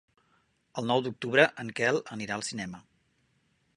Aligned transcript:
El 0.81 0.87
nou 0.91 1.03
d'octubre 1.07 1.45
en 1.65 1.71
Quel 1.81 2.03
anirà 2.17 2.39
al 2.39 2.47
cinema. 2.49 2.81